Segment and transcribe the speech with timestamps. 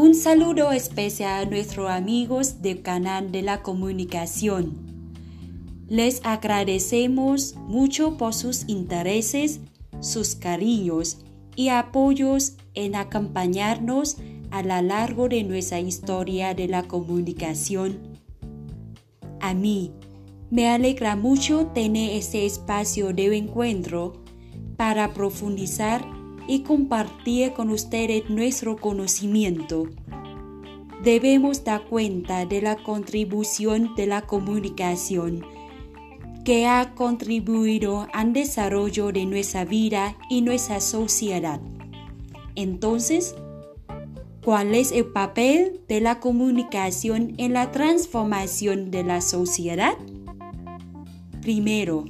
[0.00, 4.76] Un saludo especial a nuestros amigos del canal de la comunicación.
[5.88, 9.58] Les agradecemos mucho por sus intereses,
[9.98, 11.18] sus cariños
[11.56, 14.18] y apoyos en acompañarnos
[14.52, 17.98] a lo largo de nuestra historia de la comunicación.
[19.40, 19.90] A mí
[20.48, 24.22] me alegra mucho tener este espacio de encuentro
[24.76, 26.17] para profundizar
[26.48, 29.84] y compartir con ustedes nuestro conocimiento.
[31.04, 35.46] Debemos dar cuenta de la contribución de la comunicación
[36.44, 41.60] que ha contribuido al desarrollo de nuestra vida y nuestra sociedad.
[42.54, 43.34] Entonces,
[44.42, 49.92] ¿cuál es el papel de la comunicación en la transformación de la sociedad?
[51.42, 52.06] Primero,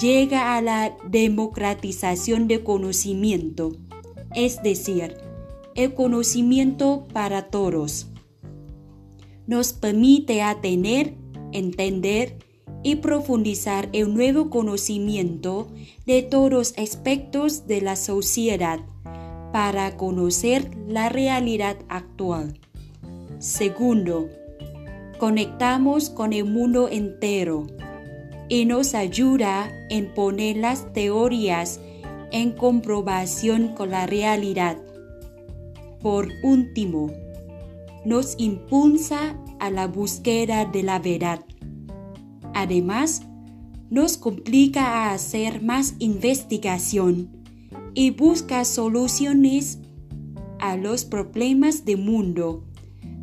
[0.00, 3.72] llega a la democratización del conocimiento,
[4.34, 5.16] es decir,
[5.74, 8.08] el conocimiento para todos.
[9.46, 11.14] Nos permite tener,
[11.52, 12.38] entender
[12.82, 15.68] y profundizar el nuevo conocimiento
[16.06, 18.80] de todos los aspectos de la sociedad
[19.52, 22.58] para conocer la realidad actual.
[23.38, 24.28] Segundo,
[25.18, 27.66] conectamos con el mundo entero
[28.52, 31.80] y nos ayuda en poner las teorías
[32.32, 34.76] en comprobación con la realidad.
[36.02, 37.10] Por último,
[38.04, 41.42] nos impulsa a la búsqueda de la verdad.
[42.52, 43.22] Además,
[43.88, 47.30] nos complica a hacer más investigación
[47.94, 49.78] y busca soluciones
[50.60, 52.66] a los problemas del mundo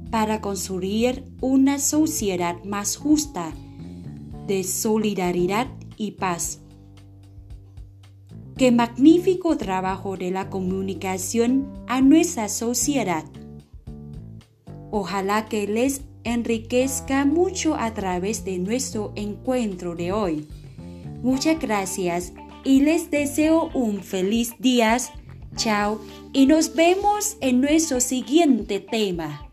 [0.10, 3.54] para construir una sociedad más justa
[4.50, 6.60] de solidaridad y paz.
[8.58, 13.24] Qué magnífico trabajo de la comunicación a nuestra sociedad.
[14.92, 20.48] Ojalá que les enriquezca mucho a través de nuestro encuentro de hoy.
[21.22, 22.34] Muchas gracias
[22.64, 24.98] y les deseo un feliz día.
[25.56, 26.02] Chao
[26.34, 29.49] y nos vemos en nuestro siguiente tema.